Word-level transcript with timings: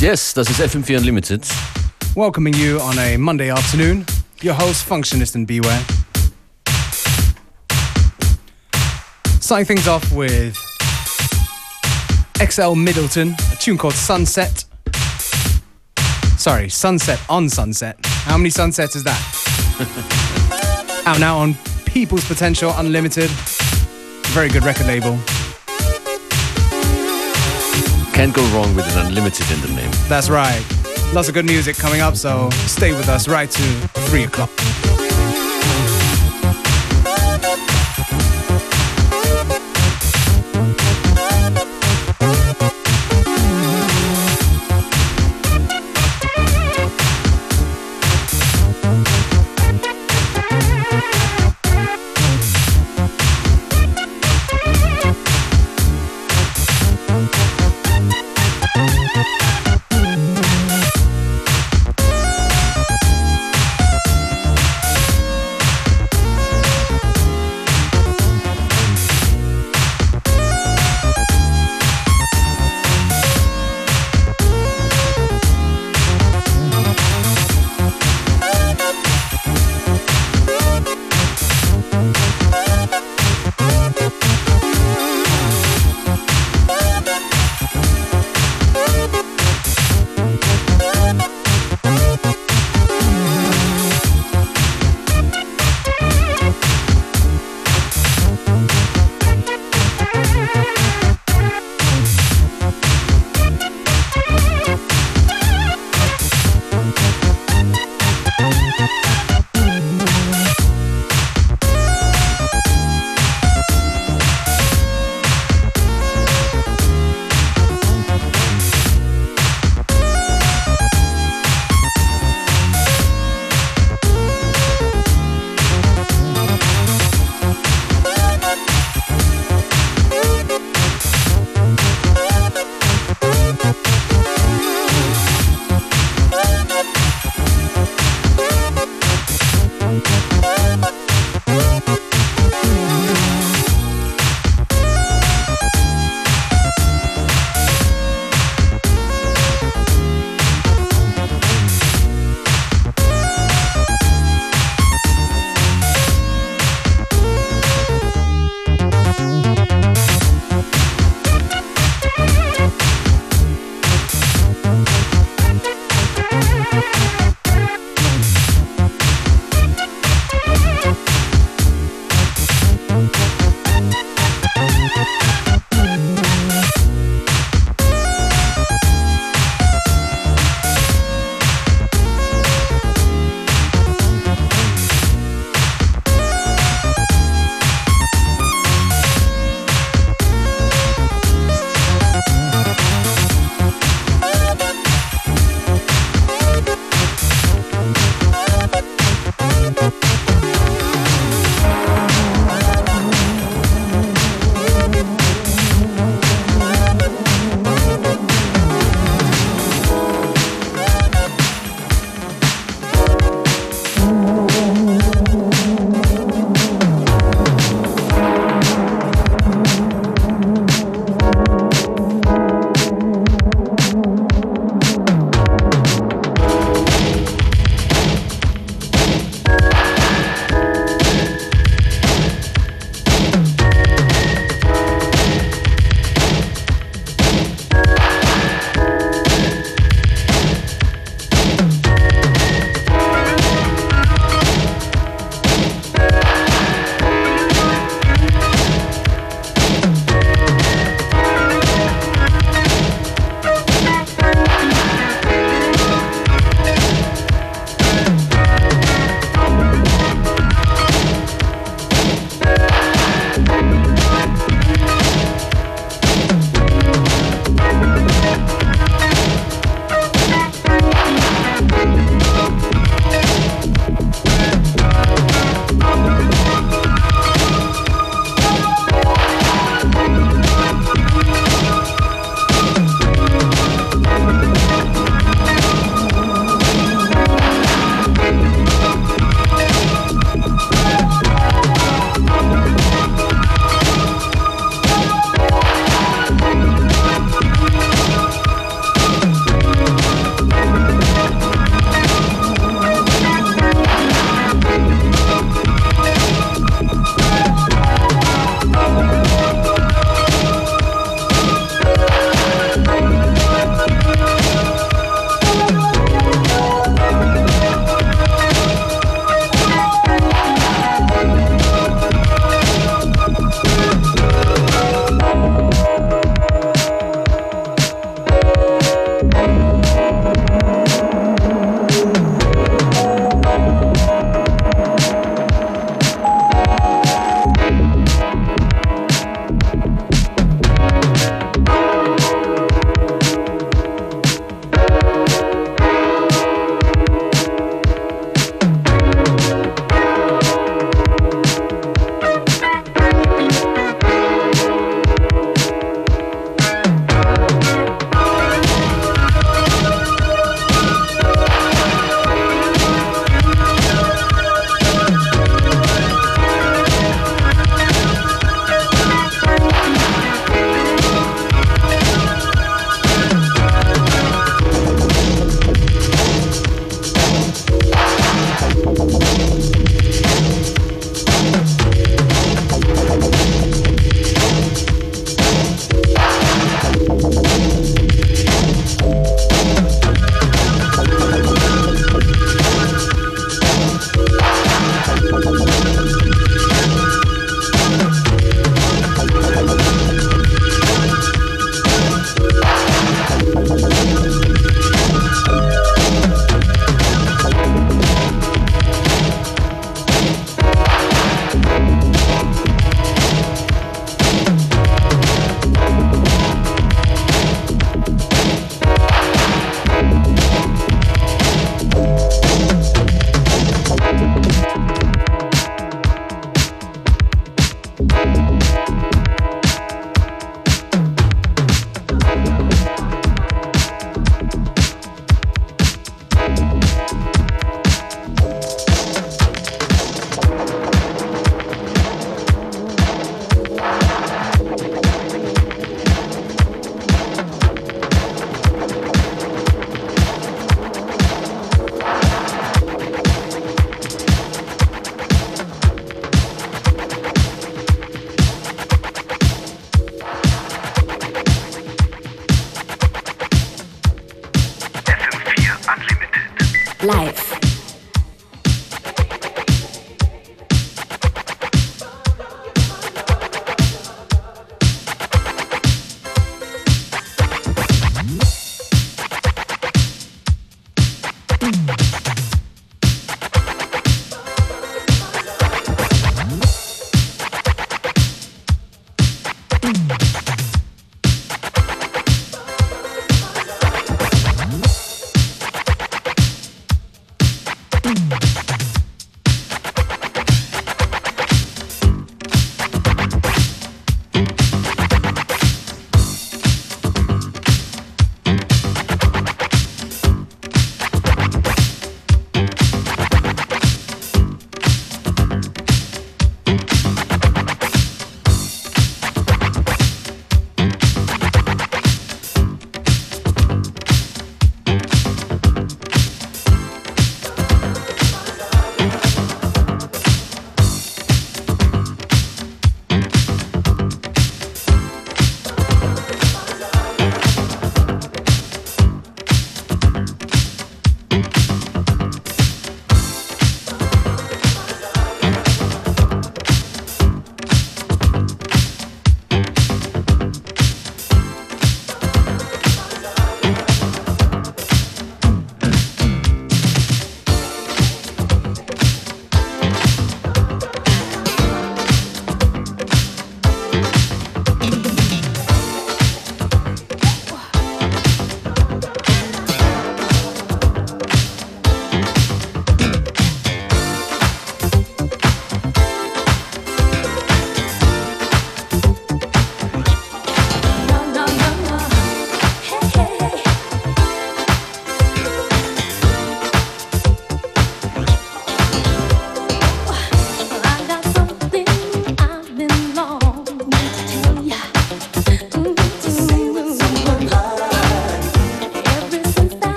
Yes, 0.00 0.02
yes, 0.02 0.34
das 0.34 0.48
ist 0.48 0.60
FM4 0.60 0.98
Unlimited. 0.98 1.44
Welcoming 2.14 2.54
you 2.54 2.78
on 2.78 2.96
a 3.00 3.16
Monday 3.16 3.50
afternoon. 3.50 4.06
Your 4.40 4.54
host, 4.54 4.86
Functionist 4.88 5.34
and 5.34 5.44
Beware. 5.44 5.80
Starting 9.40 9.66
things 9.66 9.88
off 9.88 10.04
with 10.12 10.56
XL 12.38 12.76
Middleton, 12.76 13.34
a 13.52 13.56
tune 13.56 13.76
called 13.76 13.94
Sunset. 13.94 14.64
Sorry, 16.36 16.68
Sunset 16.68 17.18
on 17.28 17.48
Sunset. 17.48 17.96
How 18.24 18.36
many 18.36 18.50
sunsets 18.50 18.94
is 18.94 19.02
that? 19.02 19.20
Out 21.06 21.18
now 21.18 21.38
on 21.38 21.56
People's 21.86 22.24
Potential 22.24 22.72
Unlimited. 22.76 23.30
Very 24.30 24.48
good 24.48 24.62
record 24.62 24.86
label. 24.86 25.18
Can't 28.18 28.34
go 28.34 28.42
wrong 28.48 28.74
with 28.74 28.84
an 28.96 29.06
unlimited 29.06 29.48
in 29.52 29.60
the 29.60 29.80
name. 29.80 29.92
That's 30.08 30.28
right. 30.28 30.60
Lots 31.14 31.28
of 31.28 31.34
good 31.34 31.44
music 31.44 31.76
coming 31.76 32.00
up, 32.00 32.16
so 32.16 32.50
stay 32.66 32.90
with 32.90 33.08
us 33.08 33.28
right 33.28 33.48
to 33.48 33.62
3 33.62 34.24
o'clock. 34.24 34.50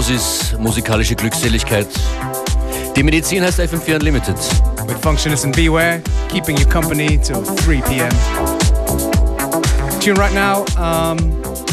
Dosis 0.00 0.56
musikalische 0.58 1.14
Glückseligkeit. 1.14 1.86
Die 2.96 3.02
Medizin 3.02 3.42
heißt 3.42 3.60
FM4 3.60 3.96
Unlimited. 3.96 4.34
With 4.86 4.96
Functionist 5.02 5.44
and 5.44 5.54
Beware, 5.54 6.00
keeping 6.30 6.56
you 6.56 6.64
company 6.64 7.18
till 7.18 7.44
3 7.44 7.82
p.m. 7.82 8.08
Tune 10.00 10.16
right 10.16 10.32
now, 10.32 10.64
um, 10.78 11.18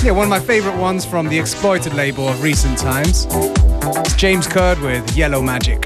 yeah, 0.04 0.12
one 0.12 0.26
of 0.26 0.30
my 0.30 0.42
favorite 0.42 0.78
ones 0.78 1.06
from 1.06 1.30
the 1.30 1.40
Exploited 1.40 1.94
label 1.94 2.28
of 2.28 2.44
recent 2.44 2.78
times. 2.78 3.28
It's 3.32 4.18
James 4.18 4.46
Curd 4.46 4.78
with 4.82 5.16
Yellow 5.16 5.42
Magic. 5.42 5.86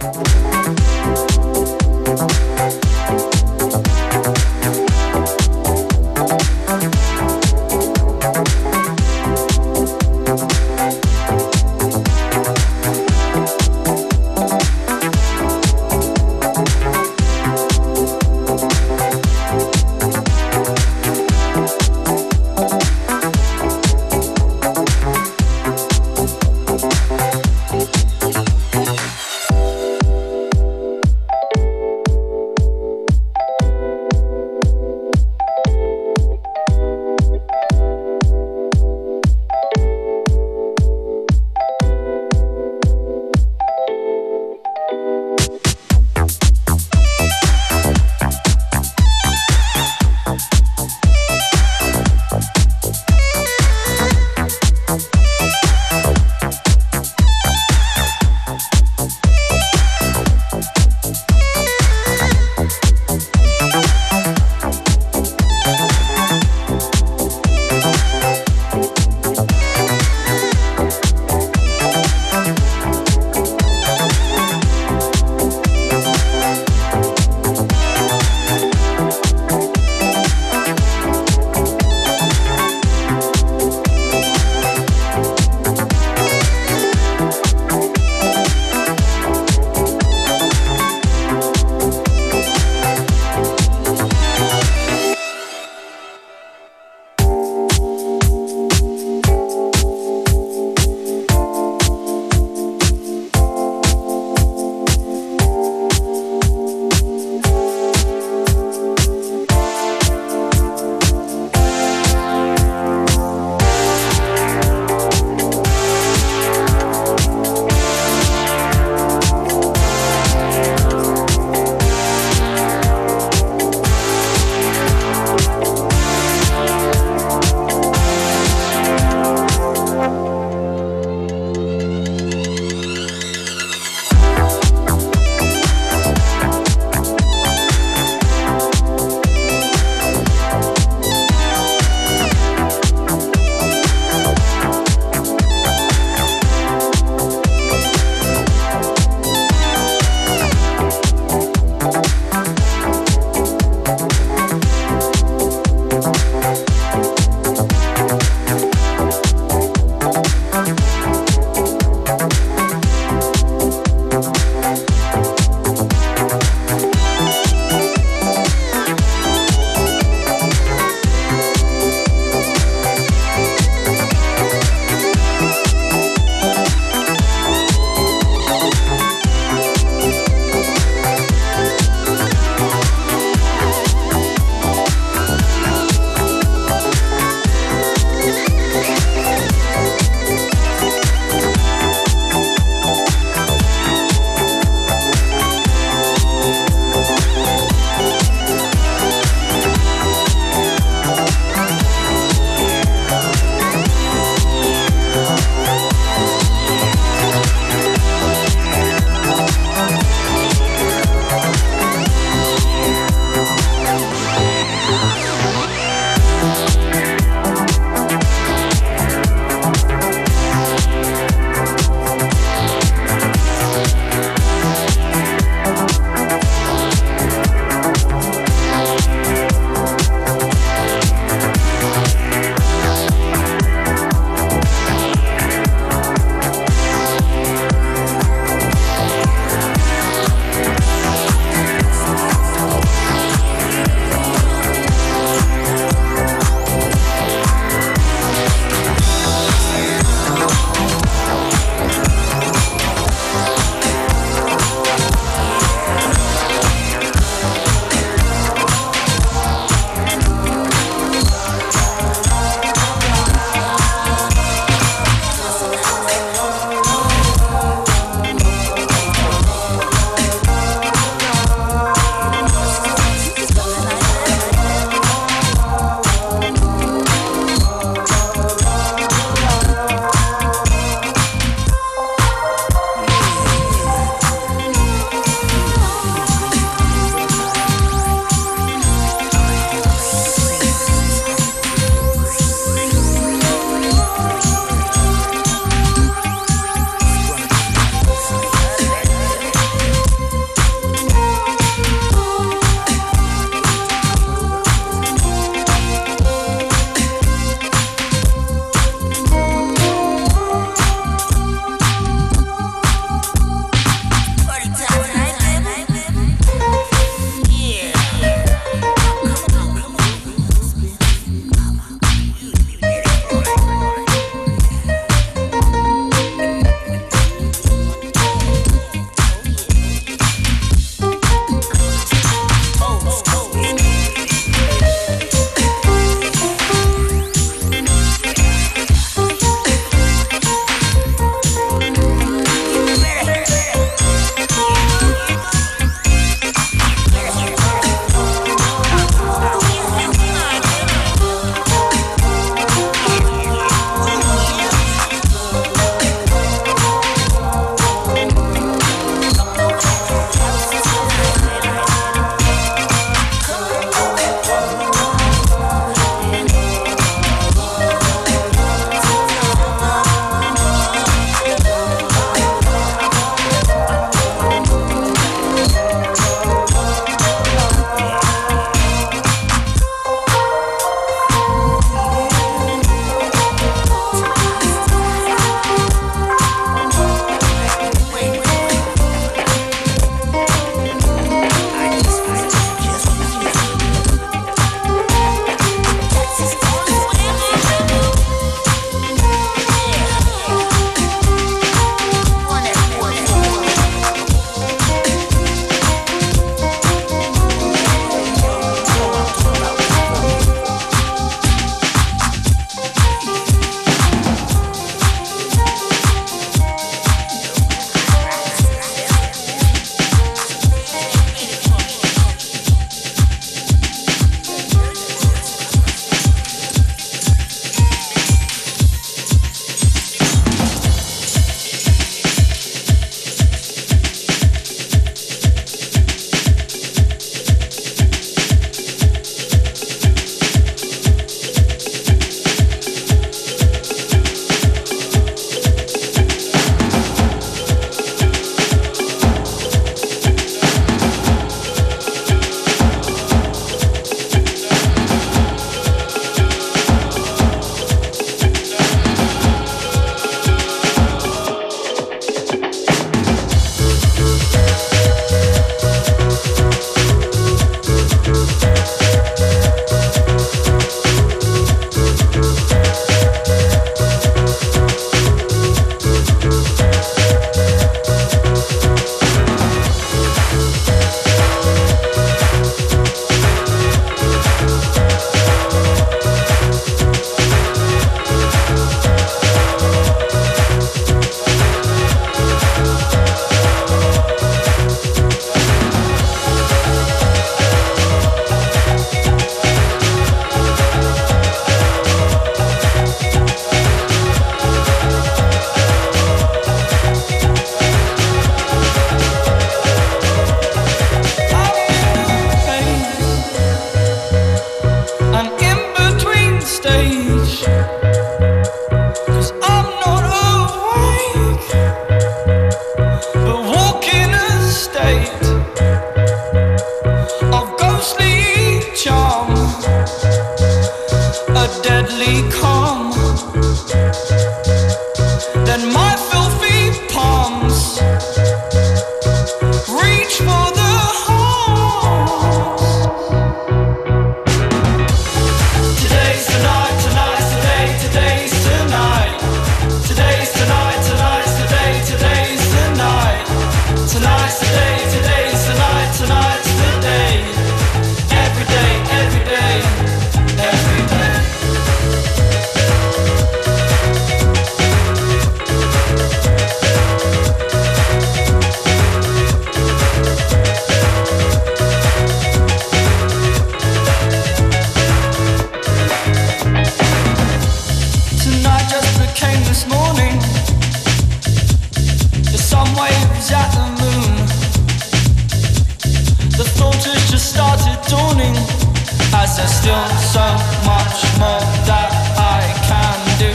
there's 589.58 589.72
still 589.72 590.08
so 590.36 590.46
much 590.86 591.18
more 591.40 591.64
that 591.90 592.12
I 592.38 592.62
can 592.88 593.20
do. 593.38 593.52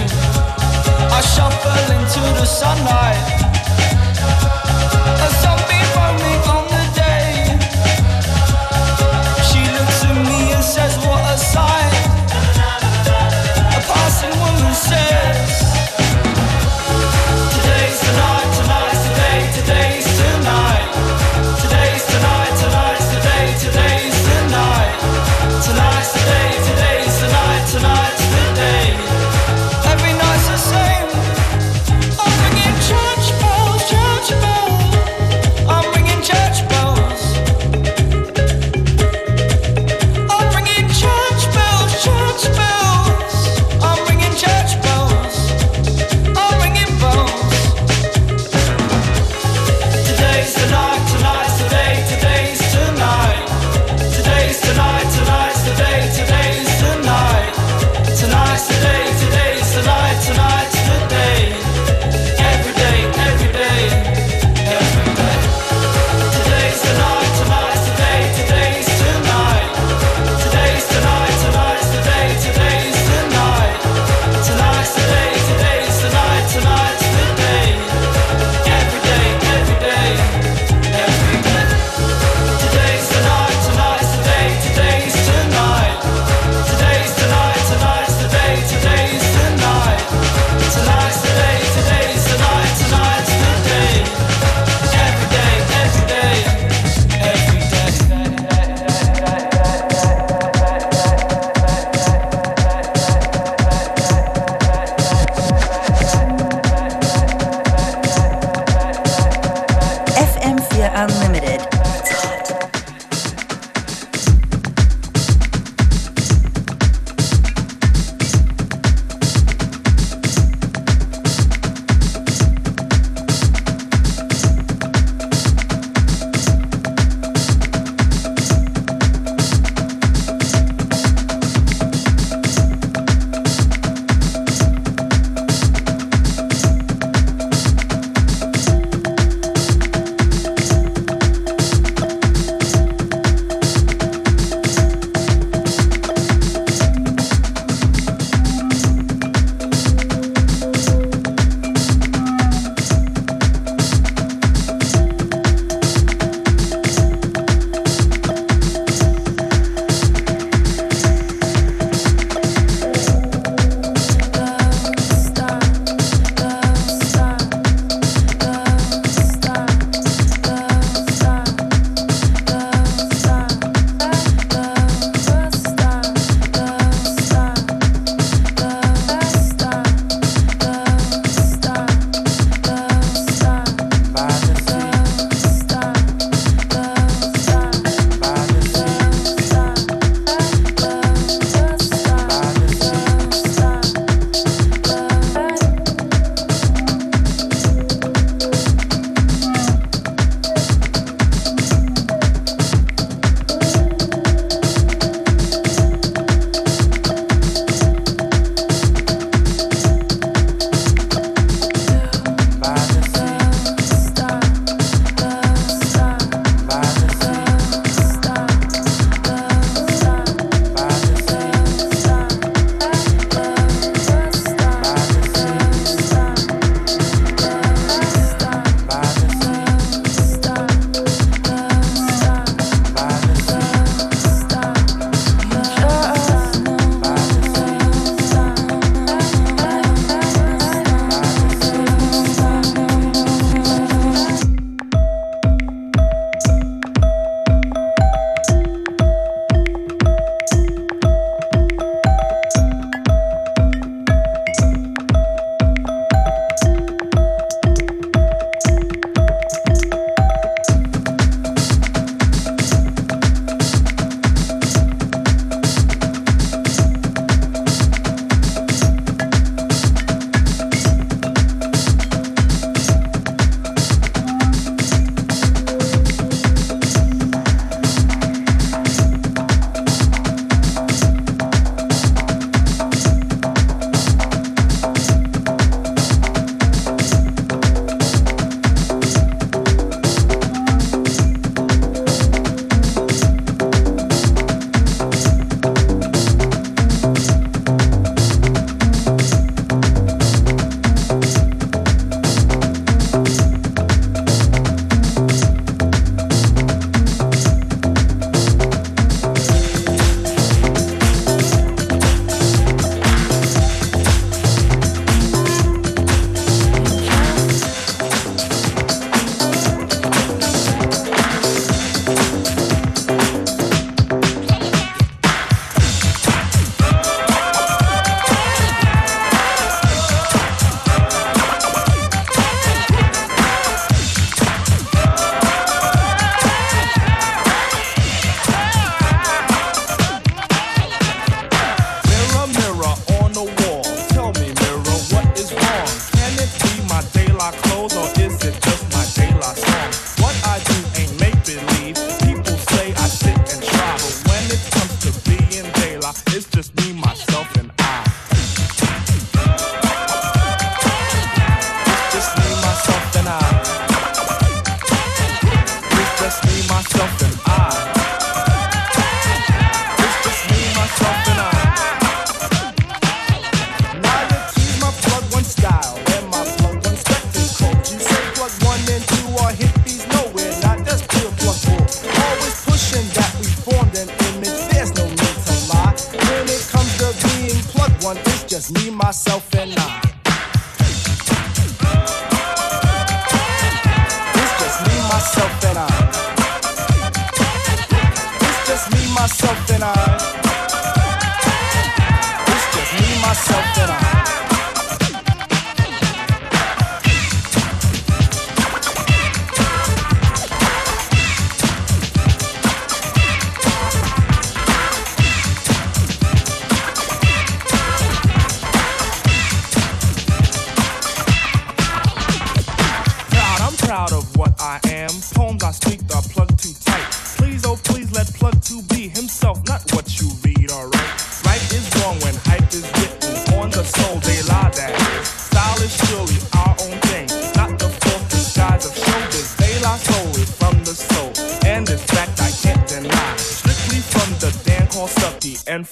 I 1.14 1.20
shuffle 1.20 1.94
into 1.96 2.20
the 2.38 2.44
sunlight. 2.44 3.36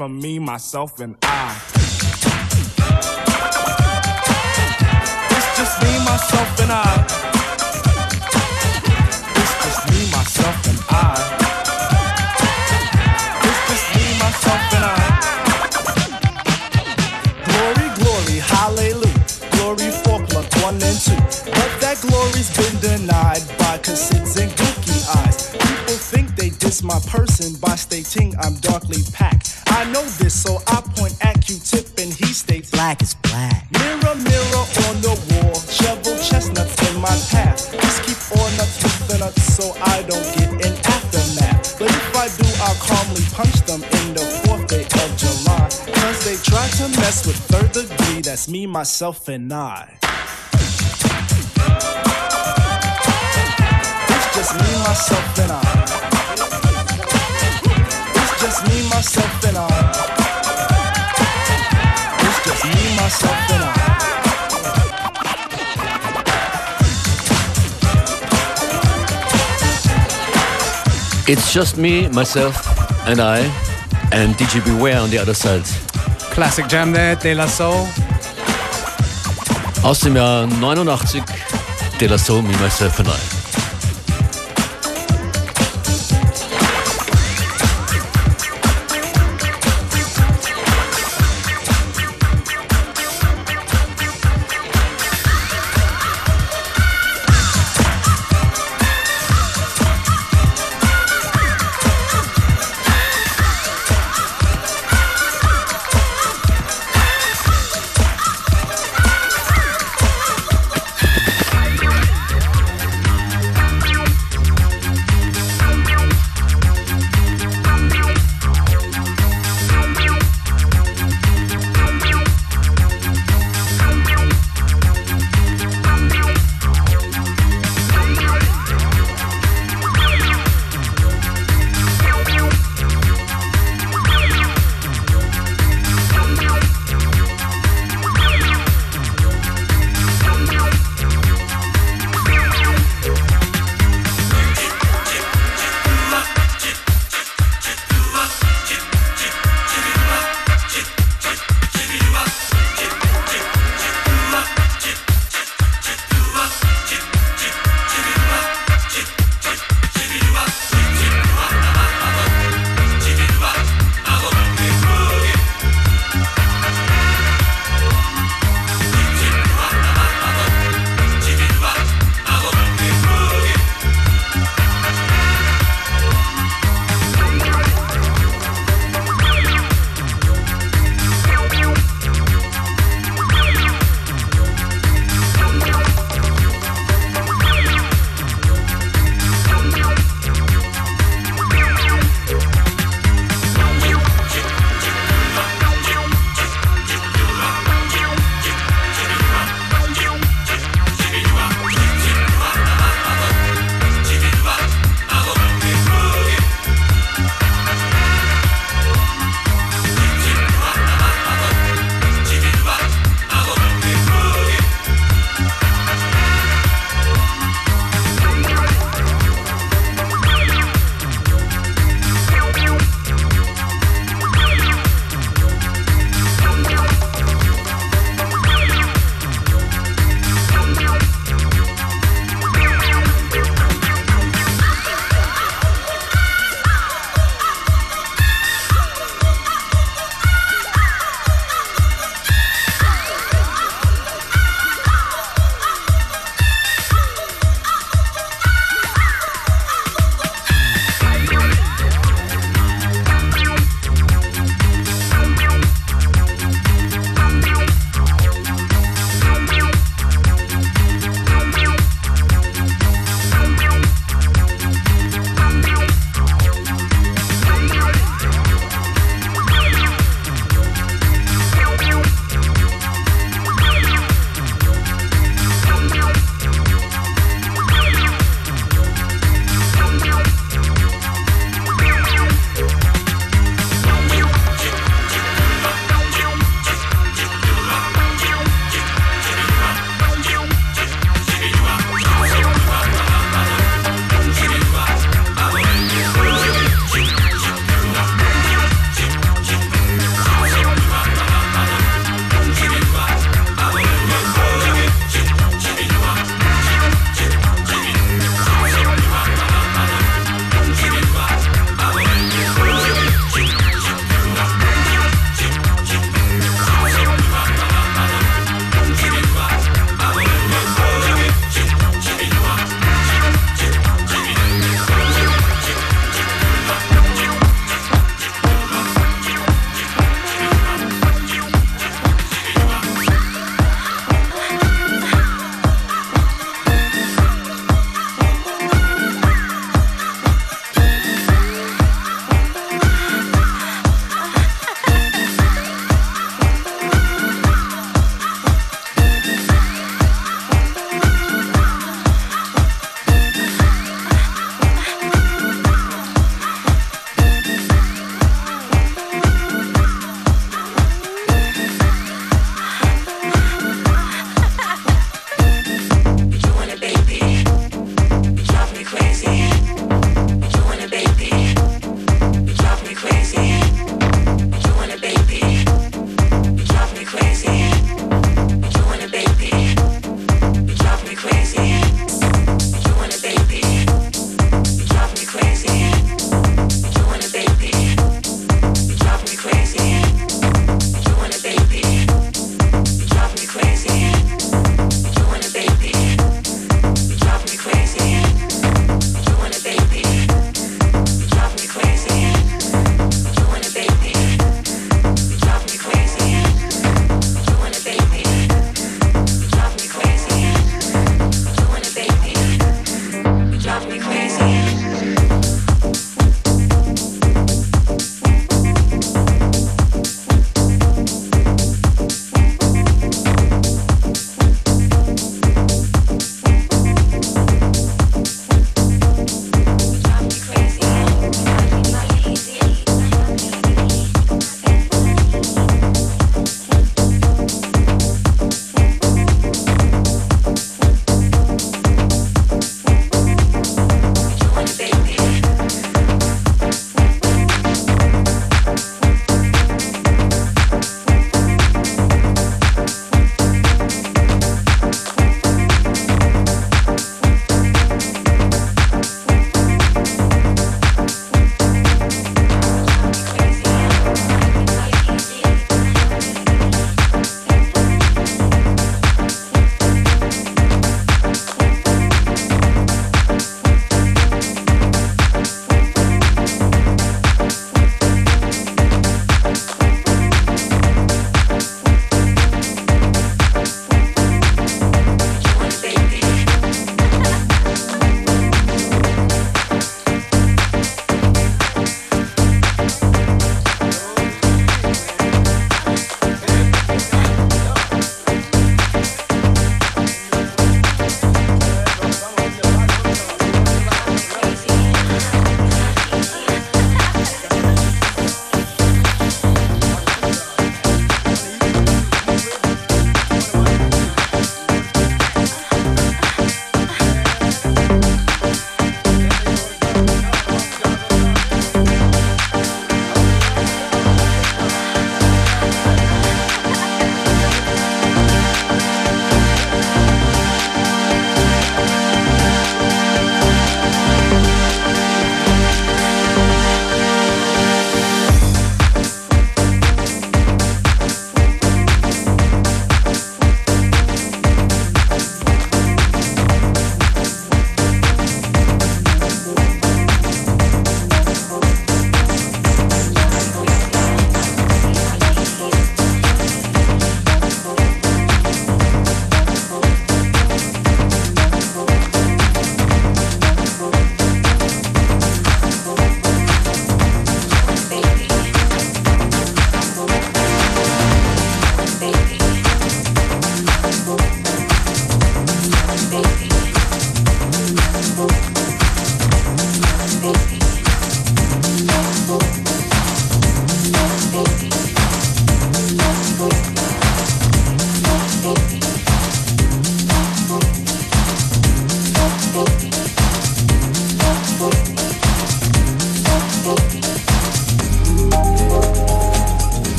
for 0.00 0.08
me, 0.08 0.38
myself, 0.38 0.98
and 1.00 1.14
I. 1.20 1.60
It's 5.28 5.48
just 5.58 5.82
me, 5.82 5.92
myself, 6.06 6.60
and 6.60 6.72
I. 6.72 7.04
It's 9.36 9.54
just 9.62 9.82
me, 9.90 10.00
myself, 10.10 10.68
and 10.70 10.80
I. 10.88 11.02
It's 13.44 13.60
just 13.68 13.86
me, 13.94 14.04
myself, 14.24 14.72
and 14.76 14.84
I. 14.88 14.96
Glory, 17.44 17.88
glory, 18.00 18.38
hallelujah. 18.40 19.24
Glory, 19.52 19.90
one 20.64 20.82
and 20.82 20.98
two. 21.04 21.29
myself, 48.70 49.28
and 49.28 49.52
I. 49.52 49.98
It's 54.08 54.28
just 54.36 54.54
me, 54.54 54.78
myself, 54.86 55.38
and 55.40 55.52
I. 55.52 55.60
It's 58.14 58.40
just 58.40 58.64
me, 58.68 58.88
myself, 58.88 59.44
and 59.48 59.58
I. 59.58 59.66
It's 62.20 62.40
just 62.44 62.64
me, 62.64 62.96
myself, 62.96 63.50
and 63.50 63.64
I. 63.64 63.74
It's 71.26 71.52
just 71.52 71.76
me, 71.76 72.08
myself, 72.08 72.54
and 73.08 73.20
I, 73.20 73.40
and 74.12 74.34
DJ 74.36 74.64
Beware 74.64 75.00
on 75.00 75.10
the 75.10 75.18
other 75.18 75.34
side. 75.34 75.64
Classic 76.32 76.68
jam 76.68 76.92
there, 76.92 77.16
De 77.16 77.34
La 77.34 77.46
Soul. 77.46 78.09
aus 79.82 80.00
dem 80.00 80.16
Jahr 80.16 80.46
89 80.46 81.22
De 81.98 82.08
La 82.08 82.18
Soul, 82.18 82.42
Me, 82.42 82.56
Myself 82.58 82.98
and 82.98 83.08
I. 83.08 83.39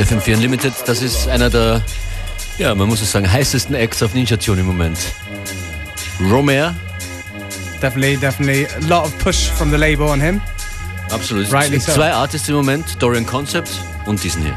FM4 0.00 0.34
Unlimited, 0.34 0.72
das 0.86 1.02
ist 1.02 1.28
einer 1.28 1.50
der, 1.50 1.82
ja, 2.58 2.74
man 2.74 2.88
muss 2.88 3.02
es 3.02 3.12
sagen, 3.12 3.30
heißesten 3.30 3.74
Acts 3.74 4.02
auf 4.02 4.14
Ninja 4.14 4.36
Tune 4.36 4.60
im 4.60 4.66
Moment. 4.66 4.98
Romer. 6.30 6.74
Definitely, 7.80 8.16
definitely 8.16 8.66
a 8.66 8.88
lot 8.88 9.04
of 9.06 9.18
push 9.18 9.48
from 9.48 9.70
the 9.70 9.76
label 9.76 10.08
on 10.08 10.20
him. 10.20 10.40
Absolut. 11.10 11.52
Rightly 11.52 11.80
so. 11.80 11.92
Zwei 11.92 12.12
Artists 12.12 12.48
im 12.48 12.54
Moment, 12.54 13.00
Dorian 13.00 13.26
Concept 13.26 13.70
und 14.06 14.22
diesen 14.22 14.42
hier. 14.42 14.54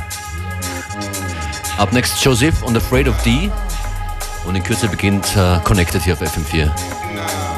Up 1.78 1.92
next 1.92 2.24
Joseph 2.24 2.62
und 2.64 2.78
Afraid 2.78 3.08
of 3.08 3.22
D. 3.24 3.50
Und 4.46 4.56
in 4.56 4.64
Kürze 4.64 4.88
beginnt 4.88 5.26
uh, 5.38 5.60
Connected 5.64 6.04
hier 6.04 6.14
auf 6.14 6.22
FM4. 6.22 6.70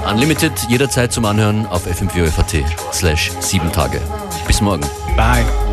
Unlimited 0.09 0.53
jederzeit 0.69 1.11
zum 1.11 1.25
Anhören 1.25 1.65
auf 1.65 1.87
fm4 1.87 2.31
slash 2.93 3.31
7 3.39 3.71
Tage. 3.71 3.99
Bis 4.47 4.61
morgen. 4.61 4.85
Bye. 5.17 5.64